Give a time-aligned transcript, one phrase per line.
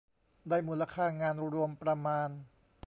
[0.49, 2.29] ได้มูลค่างานรวมประมาณ